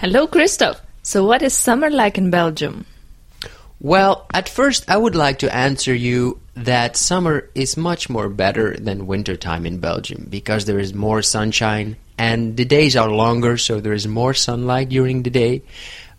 [0.00, 0.82] Hello, Christophe.
[1.02, 2.84] So, what is summer like in Belgium?
[3.80, 8.76] Well, at first, I would like to answer you that summer is much more better
[8.76, 13.80] than wintertime in Belgium because there is more sunshine and the days are longer, so
[13.80, 15.62] there is more sunlight during the day.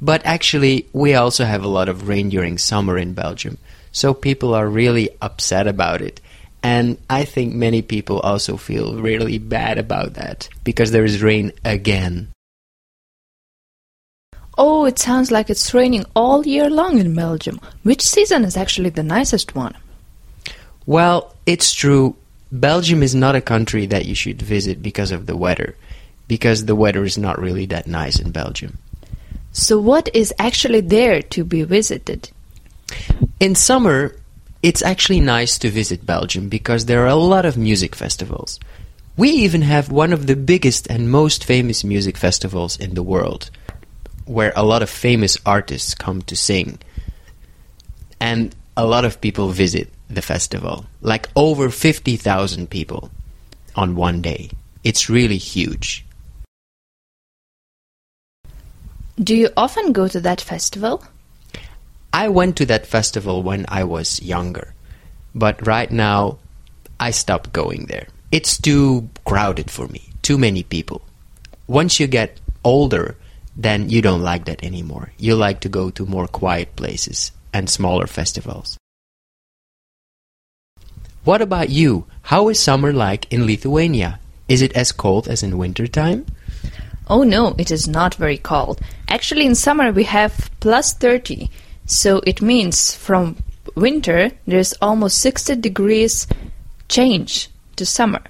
[0.00, 3.58] But actually, we also have a lot of rain during summer in Belgium,
[3.90, 6.20] so people are really upset about it.
[6.62, 11.50] And I think many people also feel really bad about that because there is rain
[11.64, 12.33] again.
[14.56, 17.60] Oh, it sounds like it's raining all year long in Belgium.
[17.82, 19.74] Which season is actually the nicest one?
[20.86, 22.16] Well, it's true.
[22.52, 25.76] Belgium is not a country that you should visit because of the weather,
[26.28, 28.78] because the weather is not really that nice in Belgium.
[29.52, 32.30] So, what is actually there to be visited?
[33.40, 34.14] In summer,
[34.62, 38.60] it's actually nice to visit Belgium because there are a lot of music festivals.
[39.16, 43.50] We even have one of the biggest and most famous music festivals in the world
[44.26, 46.78] where a lot of famous artists come to sing.
[48.20, 53.10] And a lot of people visit the festival, like over 50,000 people
[53.76, 54.50] on one day.
[54.82, 56.04] It's really huge.
[59.16, 61.04] Do you often go to that festival?
[62.12, 64.74] I went to that festival when I was younger,
[65.34, 66.38] but right now
[66.98, 68.08] I stopped going there.
[68.32, 71.02] It's too crowded for me, too many people.
[71.66, 73.16] Once you get older,
[73.56, 75.12] then you don't like that anymore.
[75.18, 78.76] You like to go to more quiet places and smaller festivals.
[81.24, 82.06] What about you?
[82.22, 84.20] How is summer like in Lithuania?
[84.48, 86.26] Is it as cold as in winter time?
[87.08, 88.80] Oh no, it is not very cold.
[89.08, 91.50] Actually, in summer we have plus 30,
[91.86, 93.36] so it means from
[93.74, 96.26] winter there's almost 60 degrees
[96.88, 98.20] change to summer.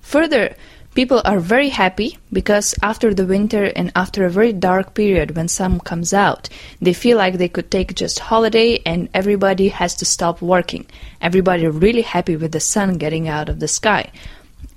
[0.00, 0.54] Further,
[0.94, 5.48] People are very happy because after the winter and after a very dark period when
[5.48, 6.48] sun comes out,
[6.80, 10.86] they feel like they could take just holiday and everybody has to stop working.
[11.20, 14.12] Everybody really happy with the sun getting out of the sky.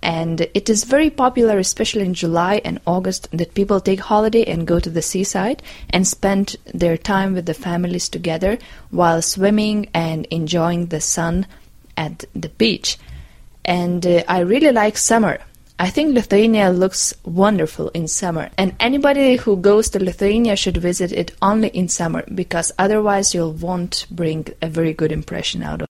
[0.02, 4.66] And it is very popular, especially in July and August, that people take holiday and
[4.66, 5.62] go to the seaside
[5.92, 8.58] and spend their time with the families together
[8.90, 11.46] while swimming and enjoying the sun
[11.96, 12.98] at the beach.
[13.66, 15.40] And uh, I really like summer
[15.80, 21.12] I think Lithuania looks wonderful in summer, and anybody who goes to Lithuania should visit
[21.12, 25.88] it only in summer because otherwise you won't bring a very good impression out of